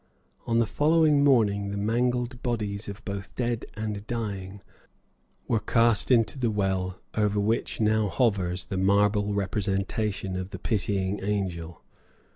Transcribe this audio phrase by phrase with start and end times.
[0.47, 4.63] On the following morning "the mangled bodies of both dead and dying"
[5.47, 11.19] were cast into the well over which now hovers the marble representation of the Pitying
[11.21, 11.83] Angel.